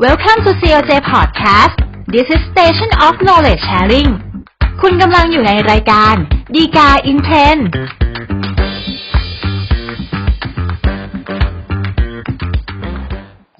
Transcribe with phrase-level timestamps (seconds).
[0.00, 1.76] Welcome to COJ Podcast
[2.08, 4.10] This is Station of Knowledge Sharing
[4.82, 6.14] คุณกำลังอยู่ในรายการ
[6.54, 7.62] ดีกา in Trend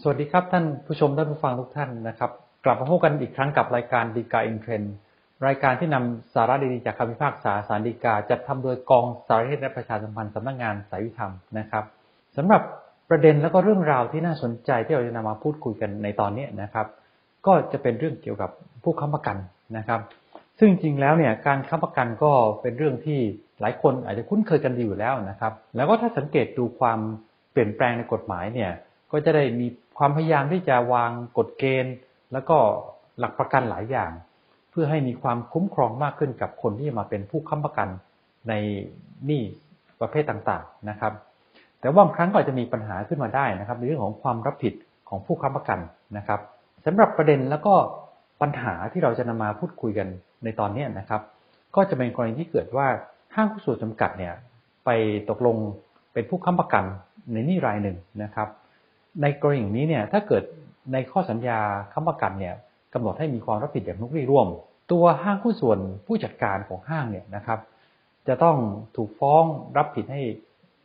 [0.03, 2.31] สวัสดีครับท่านผู้ชมท่านผู้ฟังทุกท่านนะครับ
[2.65, 4.83] กลับมาพบกันอีกครั้งกับรายการดีกาอินเทรน
[5.47, 11.85] รายการที่นำสาระดีๆจากคำพิพากษาสารดีกาจัดทำโดยกองสารเทศและประชาสัมพันธ์สำนักงานสายวิธรรมนะครับ
[12.37, 12.63] สำหรับ
[13.13, 16.87] ประเด็นและก็เรื่องราวที่น่าสนใจที่เราจะนำมาพูดคุยกันในตอนนี้นะครับ
[17.47, 18.51] ก็จะเป็นเรื่องเกี่ยวกับ
[18.83, 19.37] ผู้ค้ำประกัน
[19.77, 20.01] นะครับ
[20.59, 23.19] ซึ่งจริงๆแล้วเนี่ยการค้ำประกันก็เป็นเรื่องที่
[23.61, 26.99] หลายคนอาจจะคุ้นเคยกันดีอยู่แล้วนะครับ แล้วก็ถ้าสังเกตดูความ
[27.53, 28.71] เปลี่ยนแปลงในกฎหมายเนี่ย
[29.13, 29.67] ก็จะได้มี
[29.99, 31.95] ความพยายามที่จะวางกฎเกณฑ์
[32.33, 32.57] แล้วก็
[33.19, 34.11] หลักประกันหลายอย่าง
[34.71, 37.89] เพื่อให้มีความคุ้มครองมากขึ้นกับคนที่จะมาเป็นผู้ค้ำประกัน
[38.49, 38.53] ใน
[39.27, 39.43] หนี้
[40.01, 41.13] ประเภทต่างๆนะครับ
[41.83, 44.75] แต่ว่าบางครั้งก็อาจจะมีปัญหาขึ้นมาได้นะครับ ในเรื่องของความรับผิด
[45.09, 45.79] ของผู้ค้ำประกัน
[46.17, 46.41] นะครับ
[46.87, 47.75] สำหรับประเด็นแล้วก็
[48.43, 50.09] ปัญหาที่เราจะนำมาพูดคุยกัน
[50.45, 51.21] ในตอนนี้นะครับ
[51.75, 52.87] ก็จะเป็นกรณีที่เกิดว่า
[53.35, 54.35] ห้างผู้ส่วนจำกัดเนี่ย
[54.85, 54.91] ไป
[55.31, 55.57] ตกลง
[56.13, 56.85] เป็นผู้ค้ำประกัน
[57.33, 58.49] ในนี้รายหนึ่งนะครับ
[59.23, 60.43] ในกรณีนี้เนี่ยถ้าเกิด
[60.93, 61.59] ในข้อสัญญา
[61.93, 62.55] ค้ำประกันเนี่ย
[62.95, 64.49] กำหนดให้มีความรับผิดอย่างลุกลี้ร่วม
[64.93, 67.59] ตัวห้างผู้ส่วนผู้จัดการของห้างเนี่ยนะครับ
[68.29, 68.57] จะต้อง
[68.97, 69.45] ถูกฟ้อง
[69.77, 70.23] รับผิดให้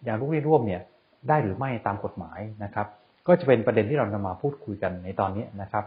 [0.04, 0.82] อย่างลุกลี้ร่วมเนี่ย
[1.30, 2.88] ได้หรือไม่ตามกฎหมายนะครับ
[3.28, 5.84] ก็จะเป็นประเด็นที่เรานำมาพูดคุยกันในตอนนี้นะครับ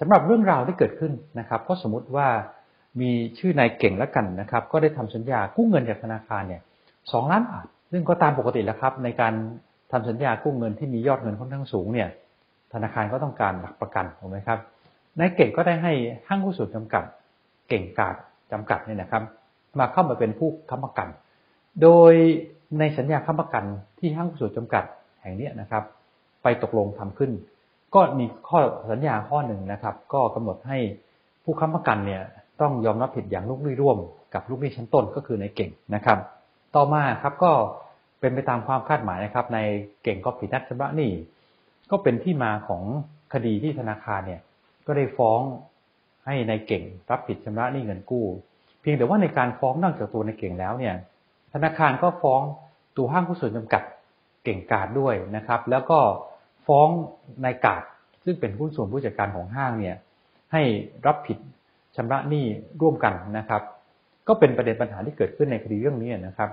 [0.00, 2.26] สำหรับเรื่องราวที่เกิดขึ้นนะครับ ก็สมมุติว่า
[3.00, 6.62] มีชื่อนายเก่งแล้วกันนะครับ ก็ได้ทำสัญญากู้เงินจากธนาคารเนี่ย
[7.12, 9.32] สองล้านบาทซึ่งก็ตามปกติแล้วครับ ในการ
[9.92, 12.08] ทำสัญญากู้เงินที่มียอดเงินค่อนข้างสูงเนี่ย
[12.72, 14.58] ธนาคารก็ต้องการหลักประกันถูกไหมครับ
[15.18, 15.92] นายเก่งก็ได้ให้
[16.28, 17.04] ห้างหุ้นส่วนจำกัด
[17.68, 18.16] เก่งกาด
[18.52, 19.22] จำกัดเนี่ยนะครับ
[19.78, 21.08] มาเข้ามาเป็นผู้ค้ำประกัน
[21.82, 22.14] โดย
[22.78, 23.64] ในสัญญาค้ำประกัน
[23.98, 24.84] ที่ห้างหุ้นส่วนจำกัด
[25.22, 25.82] แห่งนี้นะครับ
[26.42, 27.30] ไปตกลงทำขึ้น
[27.94, 28.60] ก็มีข้อ
[28.92, 30.78] สัญญาข้อหนึ่งนะครับ ก็กำหนดให้
[31.44, 32.22] ผู้ค้ำประกันเนี่ย
[32.60, 33.98] ต้องยอมรับผิดอย่างลูกหนี้ร่วม
[34.34, 36.18] กับลูกหนี้ชั้นต้นก็คือในเก่งนะครับ
[36.74, 37.52] ต่อมาครับก็
[38.20, 39.58] เป็นไปตามความคาดหมายนะครับ ใน
[40.02, 41.10] เก่งก็ผิดนัดชำระหนี้
[41.90, 42.82] ก็เป็นที่มาของ
[43.32, 44.40] คดีที่ธนาคารเนี่ย
[44.86, 45.40] ก็ได้ฟ้อง
[46.26, 48.26] ให้ในเก่งรับผิดชำระหนี้เงินกู้
[48.80, 50.94] เพียงแต่ว่าในการฟ้องนอกจากตัวในเก่งแล้วเนี่ย
[51.54, 52.42] ธนาคารก็ฟ้อง
[52.96, 53.82] ตัวห้างผู้ส่วนจำกัด
[54.44, 55.98] เก่งกาดด้วยนะครับ แล้วก็
[56.66, 56.88] ฟ้อง
[57.44, 57.82] นายกาด
[58.24, 59.96] ซึ่งเป็นผู้ส่วนผู้จัดการของห้างเนี่ย
[60.52, 60.62] ให้
[61.06, 61.38] รับผิด
[61.96, 62.44] ชำระหนี้
[62.80, 63.62] ร่วมกันนะครับ
[64.28, 66.50] ก็เป็นประเด็นปัญหาที่เกิดขึ้นในคดีเรื่องนี้นะครับ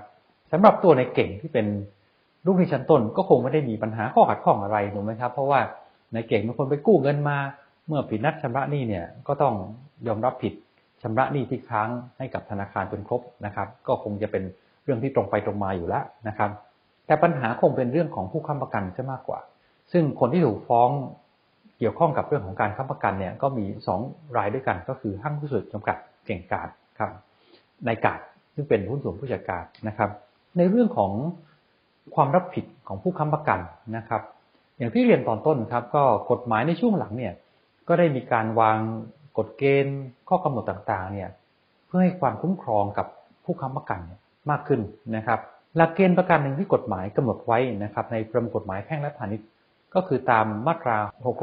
[0.52, 1.66] สำหรับตัวในเก่งที่เป็น
[2.46, 5.60] ลูกหนี้ชั้นต้นก็คงไม่ได้มีปัญหาข้อขัดข้องอะไรถูกไหมครับ เพราะว่า
[6.12, 7.38] ในเก่งเป็นคนไปกู้เงินมา
[7.86, 9.54] เมื่อผิดนัดชำระหนี้เนี่ยก็ต้อง
[10.06, 10.52] ยอมรับผิด
[11.02, 11.88] ชำระหนี้ที่ค้าง
[12.18, 14.42] ให้กับธนาคารจนครบนะครับ ก็คงจะเป็น
[14.84, 16.50] เรื่องที่ตรงไปตรงมาอยู่แล้วนะครับ
[17.06, 19.40] แต่ปัญหาคงเป็นเรื่องของผู้ค้ำประกันจะมากกว่า
[19.92, 20.90] ซึ่งคนที่ถูกฟ้อง
[21.78, 23.64] เกี่ยวข้องกับเรื่องของการค้ำประกันเนี่ยก็มี
[24.00, 25.96] 2 รายด้วยกันก็คือห้างผู้ส่วนจำกัด
[26.26, 26.68] เก่งกาด
[26.98, 27.10] ครับ
[27.86, 28.20] นายกาด
[28.54, 30.10] ซึ่งเป็นหุ้นส่วนผู้จัดการนะครับ
[30.58, 31.12] ในเรื่องของ
[32.14, 33.60] ความรับผิดของผู้ค้ำประกัน
[33.96, 34.22] นะครับ
[34.78, 37.34] อย่างที่เรียนตอนต้นครับ ก็กฎหมายในช่วงหลังเนี่ย
[37.88, 38.78] ก็ได้มีการวาง
[39.38, 41.30] กฎเกณฑ์ข้อกำหนดต่างๆเนี่ย
[41.86, 43.06] เพื่อให้ความคุ้มครองกับ
[43.44, 44.80] ผู้ค้ำประกันเนี่ย มากขึ้น
[45.16, 45.40] นะครับ
[45.76, 49.48] หลักเกณฑ์ประกันหนึ่งที่กฎหมายกำหนดไว้นะครับ ในประมวลกฎหมายแพ่งและพาณิชย์
[49.94, 50.96] ก็คือตามมาตรา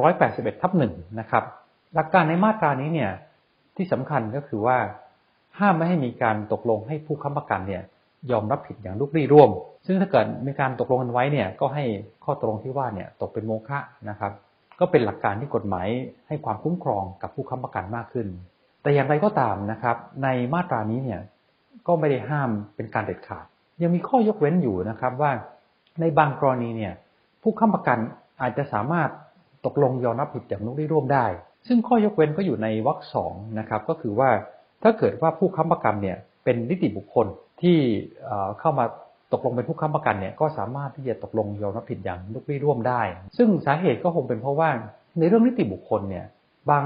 [0.07, 1.43] 681 ทับหนึ่งนะครับ
[1.95, 3.11] หลักการในมาตรานี้เนี่ย
[3.77, 4.77] ที่สำคัญก็คือว่า
[5.59, 7.83] ห้ามไม่ให้มีการตกลงให้ผู้ค้ำประกันเนี่ย
[8.31, 9.49] ยอมรับผิดอย่างลูกหนี้ร่วม
[9.85, 11.83] ซึ่งถ้าเกิดมีการตกลงกันไว้เนี่ยก็ให้
[12.23, 13.79] ข้อตกลงที่ว่าเนี่ยตกเป็นโมฆะ
[14.09, 14.31] นะครับ
[14.79, 15.87] ก็เป็นหลักการที่กฎหมาย
[16.27, 18.27] ให้ความคุ้มครองกับผู้ค้ำประกันมากขึ้น
[18.81, 21.19] แต่อย่างไรก็ตามนะครับ ในมาตรานี้เนี่ย
[21.87, 23.45] ก็ไม่ได้ห้ามเป็นการเด็ดขาด
[23.81, 25.31] ยังมีข้อยกเว้นอยู่นะครับว่า
[25.99, 26.93] ในบางกรณีเนี่ย
[27.41, 27.97] ผู้ค้ำประกัน
[28.41, 29.09] อาจจะสามารถ
[29.65, 31.25] ตกลงยอมรับผิดอย่างลูกหนี้ร่วมได้
[31.67, 34.29] ซึ่งข้อยกเว้นก็อยู่ในวรรคสองนะครับก็คือว่า
[34.83, 37.27] ถ้าเกิดว่าผู้ค้ำประกันเนี่ยเป็นนิติบุคคล
[37.61, 37.77] ที่
[38.59, 38.85] เข้ามา
[39.33, 43.01] ตกลงเป็นผู้ค้ำประกันเนี่ยก็สามารถที่จะตกลงยอมรับผิดอย่างลูกหนี้ร่วมได้
[43.37, 44.69] ซึ่งสาเหตุก็คงเป็นเพราะว่า
[45.19, 46.25] ในเรื่องนิติบุคคลเนี่ย
[46.69, 46.85] บาง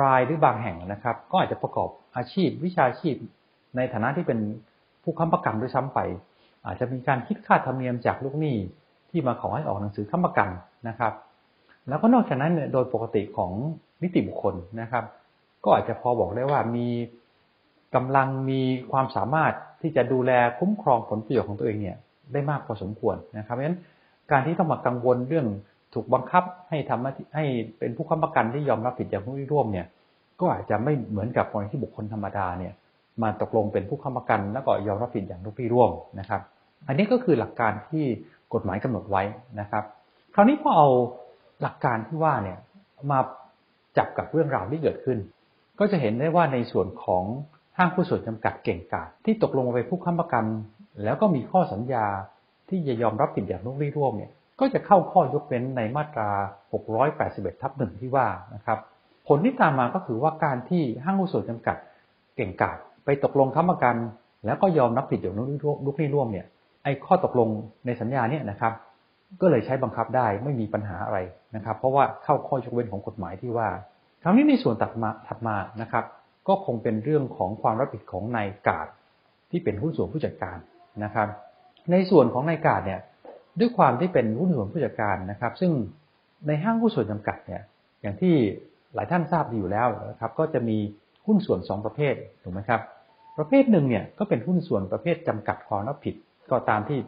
[0.00, 3.14] รายหรือบางแห่งนะครับ ก็อาจจะประกอบอาชีพ วิชาชีพ
[3.76, 4.38] ในฐานะที่เป็น
[5.02, 5.98] ผู้ค้ำประกันด้วยซ้ำไป
[6.66, 8.56] อาจจะมีการคิดค่าธรรมเนียมจากลูกหนี้
[9.10, 10.48] ที่มาขอให้ออกหนังสือค้ำประกัน
[10.88, 11.12] นะครับ
[11.88, 13.52] แล้วก็นอกจากนั้นเนี่ยโดยปกติของ
[14.02, 15.04] นิติบุคคลนะครับ
[15.64, 16.88] ก็อาจจะพอบอกได้ว่ามี
[17.94, 18.60] กำลังมี
[18.92, 19.52] ความสามารถ
[19.82, 21.96] ที่จะดูแลคุ้มครองผลประโยชน์ของตัวเองเนี่ย
[22.32, 23.78] ได้มากพอสมควรนะครับเพราะฉะนั้น
[24.30, 25.46] การที่ต้องมากังวลเรื่อง
[25.94, 27.44] ถูกบังคับให้ทำให้
[27.78, 29.86] เป็นผู้ค้ำประกันที่ยอมรับผิดอย่างผู้ร่วมเนี่ย
[30.40, 32.72] ก็อาจจะไม่เหมือนกับกรณีที่บุคคลธรรมดาเนี่ย
[33.22, 35.90] มาตกลงเป็นผู้ค้ำประกัน แล้วก็ยอมรับผิดอย่างลูกพี่ร่วม
[36.20, 36.40] นะครับ
[36.86, 38.04] อันนี้ก็คือหลักการที่
[38.54, 39.22] กฎหมายกำหนดไว้
[39.60, 39.84] นะครับ
[40.34, 40.88] คราวนี้พอเอา
[41.62, 42.58] หลักการที่ว่าเนี่ย
[43.10, 43.18] มา
[43.96, 45.18] จับกับเรื่องราวที่เกิดขึ้น
[45.78, 47.24] ก็จะเห็นได้ว่าในส่วนของ
[47.78, 50.44] ห้างผู้ส่วนจำกัดเก่งกาจที่ตกลงมาเป็นผู้ค้ำประกัน
[51.04, 52.06] แล้วก็มีข้อสัญญา
[52.68, 56.30] ที่จะยอมรับผิดอย่างนุ่งรีร่วมเนี่ยก็จะเข้าข้อยกเว้นในมาตรา
[56.96, 58.78] 681 ทับหนึ่งที่ว่านะครับ
[59.28, 61.76] ผลที่ตามมาก็คือว่าการที่ห้างหุ้นส่วนจำกัด
[62.36, 63.96] เก่งกาจ ไปตกลงค้ำประกัน
[64.46, 66.46] แล้วก็ยอมรับผิดอย่างลูกหนี้ร่วมเนี่ย
[66.84, 67.48] ไอ้ข้อตกลง
[67.86, 68.72] ในสัญญาเนี่ยนะครับ
[69.40, 71.18] ก็เลยใช้บังคับได้ไม่มีปัญหาอะไร
[71.56, 73.68] นะครับ เพราะว่าเข้าข้อยกเว้นของกฎหมายที่ว่า
[74.22, 76.04] คราวนี้ในส่วนตัดมาถัดมานะครับ
[76.48, 78.86] ก็คงเป็นเรื่องของความรับผิดของนายกาด
[79.50, 80.58] ที่เป็นหุ้นส่วนผู้จัดการ
[81.04, 81.28] นะครับ
[81.90, 83.00] ในส่วนของนายกาดเนี่ย
[83.60, 85.72] ด้วยความที่เป็นหุ้นส่วนผู้จัดการนะครับ ซึ่ง
[86.46, 87.62] ในห้างหุ้นส่วนจำกัดเนี่ย
[88.02, 88.34] อย่างที่
[88.94, 90.78] หลายท่านทราบดีอยู่แล้วนะครับ ก็จะมี
[91.26, 92.80] หุ้นส่วน 2 ประเภทถูกไหมครับ
[93.36, 96.14] ประเภทหนึ่งเนี่ยก็เป็นหุ้นส่วนประเภทจำกัดความรับผิด
[96.50, 96.98] ก็ตามที่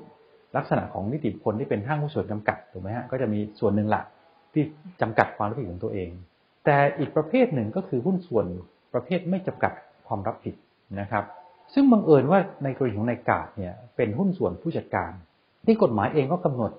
[0.56, 4.04] ลักษณะของนิติบุคคลที่เป็นห้างหุ้นส่วนจำกัดถูกไหมฮะก็จะมีส่วนหนึ่งหลัก
[4.54, 4.64] ที่
[5.00, 6.10] จำกัดความรับผิดของตัวเอง
[6.64, 8.46] แต่อีกประเภทหนึ่งก็คือหุ้นส่วน
[8.92, 9.72] ประเภทไม่จำกัด
[10.06, 10.54] ความรับผิด
[11.00, 11.24] นะครับ
[11.74, 15.10] ซึ่งบังเอิญว่าในกรณีของนายกาดเนี่ยเป็นหุ้นส่วนผู้จัดการ
[15.66, 16.72] ที่กฎหมายเองก็กำหนด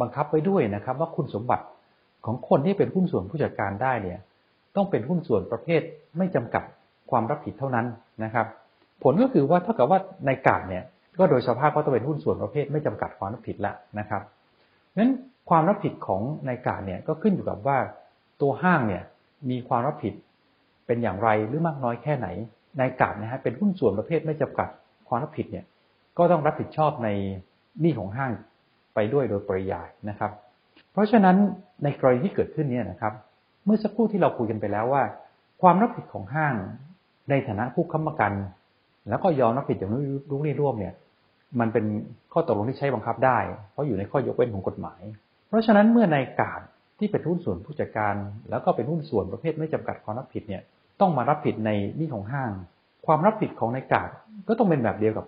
[0.00, 1.64] บังคับไว้ด้วยนะครับ ว่าคุณสมบัติ
[2.26, 4.18] ของคนที่เป็นหุ้นส่วนผู้จัดการได้เนี่ย
[4.76, 5.82] ต้องเป็นหุ้นส่วนประเภท
[6.18, 6.62] ไม่จำกัด
[7.10, 7.86] ความรับผิดเท่านั้น
[8.24, 8.46] นะครับ
[9.02, 9.98] ผลก็คือว่าเท่ากับว่า
[10.28, 10.84] นายกาดเนี่ย
[11.18, 14.22] ก็โดยสภาพก็ต้องเป็นหุ้นส่วนประเภทไม่จำกัดความรับผิดละนะครับ
[14.98, 15.12] นั้น
[15.50, 17.78] ความรับผิดของนายกาดเนี่ยก็ขึ้นอยู่กับว่า
[18.40, 19.02] ตัวห้างเนี่ย
[19.50, 20.14] มีความรับผิด
[20.86, 22.28] เป็นอย่างไรหรือมากน้อยแค่ไหน
[22.80, 24.68] นายกาดนะฮะเป็นหุ้นส่วนประเภทไม่จำกัด
[25.08, 25.64] ความรับผิดเนี่ย
[26.18, 27.08] ก็ต้องรับผิดชอบใน
[27.80, 28.32] หนี้ของห้าง
[28.94, 30.30] ไปด้วยโดยปริยายนะครับ
[30.92, 31.36] เพราะฉะนั้น
[31.84, 33.12] ในกรณีที่เกิดขึ้นเนี่ยนะครับ
[33.64, 35.02] เมื่อสักครู่ที่เราคุยกันไปแล้วว่า
[35.62, 36.54] ความรับผิดของห้าง
[37.30, 38.32] ในฐานะผู้ค้ำประกัน
[39.08, 39.92] แล้วก็ยอมรับผิดอย่าง
[40.30, 40.94] ลูกนี้ร่วมเนี่ย
[41.60, 41.84] มันเป็น
[42.32, 43.38] ข้อตกลงที่ใช้บังคับได้
[43.72, 45.00] เพราะอยู่ในข้อยกเว้นของกฎหมาย
[45.48, 46.60] เพราะฉะนั้นเมื่อนายกาด
[46.98, 48.14] ที่เป็นหุ้นส่วนผู้จัดการ
[48.50, 50.62] แล้วก็เป็นหุ้นส่วนประเภทไม่จำกัดความรับผิดเนี่ย
[51.00, 52.50] ต้องมารับผิดในนี้ของห้าง
[53.06, 54.10] ความรับผิดของนายกาด
[54.48, 55.26] ก็ต้องเป็นแบบเดียวกับ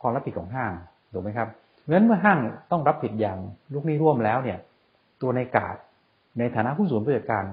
[0.00, 0.72] ความรับผิดของห้าง
[1.12, 1.48] ถูกไหมครับ
[1.80, 2.38] เพราะฉะนั้นเมื่อห้าง
[2.72, 3.38] ต้องรับผิดอย่าง
[3.72, 4.58] ลูกนี้ร่วมแล้วเนี่ย
[5.22, 5.76] ตัวในกาด
[6.38, 7.44] ในฐานะหุ้ส่วนผู้จัดการ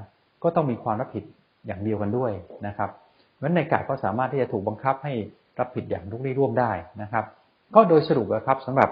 [0.43, 1.23] ก็ต้องมีความรับผิด
[1.65, 2.31] อย่างเดียวกันด้วย
[2.67, 2.89] นะครับ
[3.33, 5.13] เพราะฉะนั้นในกาดก็สามารถที่จะถูกบังคับให้
[5.59, 6.71] รับผิดอย่างลูกหนี้ร่วมได้
[7.01, 7.25] นะครับ
[7.75, 8.89] ก็โดยสรุปนะครับสำหรับ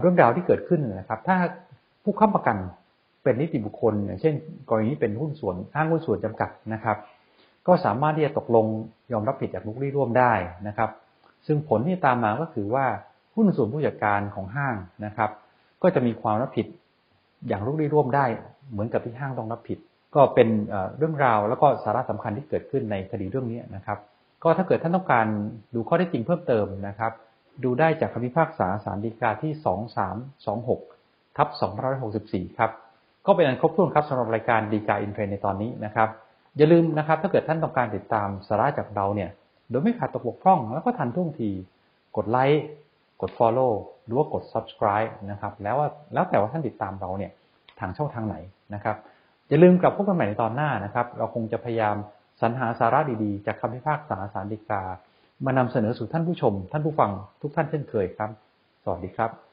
[0.00, 1.36] เรื่องราวที่เกิดขึ้นนะครับ ถ้า
[2.04, 2.56] ผู้ค้ำประกัน
[3.22, 4.34] เป็นนิติบุคคลอย่างเช่น
[4.70, 6.96] กรณีเป็นหุ้นส่วนห้างหุ้นส่วนจำกัดนะครับ
[7.66, 8.66] ก็สามารถที่จะตกลง
[9.12, 10.32] ยอมรับผิดจากลูกหนี้ร่วมได้
[10.68, 10.90] นะครับ
[11.46, 12.86] ซึ่งผลที่ตามมาก็คือว่า
[13.34, 14.74] หุ้นส่วนผู้จัดการของห้าง
[15.06, 15.30] นะครับ
[15.82, 16.66] ก็จะมีความรับผิด
[17.48, 18.24] อย่างลูกหนี้ร่วมได้
[18.70, 19.78] เหมือนกับที่ห้างต้องรับผิด
[20.14, 20.48] ก็เป็น
[20.98, 23.98] เรื่องราวแล้วก็สาระสำคัญที่เกิดขึ้นในคดีเรื่องนี้นะครับ
[24.42, 25.26] ก็ถ้าเกิดท่านต้องการ
[25.74, 27.12] ดูข้อได้จริงเพิ่มเติมนะครับ
[27.64, 29.52] ดูได้จากคำพิพากษาสารดีกาที่
[30.82, 31.48] 2326ทับ
[32.02, 32.70] 2564ครับ
[33.26, 36.08] ก็เป็นอันครบถ้วนครับสำหรับรายการดีกาอินเทรนในตอนนี้นะครับ
[36.56, 39.30] อย่าลืมนะครับ ถ้าเกิดท่านต้องการติดตามสาระจากเราเนี่ย
[39.70, 41.50] โดยไม่ขาดตกบกพร่องแล้วก็ทันท่วงที
[42.16, 42.64] กดไลค์
[43.22, 43.72] กด Follow
[44.04, 47.32] หรือว่ากด Subscribe นะครับ แล้วว่าแล้วแต่ว่าท่านติดตามเราเนี่ย
[47.80, 48.36] ทางช่องทางไหน
[48.74, 48.96] นะครับ
[49.48, 51.96] อย่าลืมกลับพบกันใหม่ในตอนหน้านะครับ เราคงจะพยายาม
[52.42, 54.82] สรรหาสาระดีๆ จากคำพิพากษาสารดีกา
[55.44, 57.10] มานำเสนอสู่ท่านผู้ชม ท่านผู้ฟัง
[57.40, 58.30] ทุกท่านเช่นเคยครับ
[58.84, 59.51] สวัสดีครับ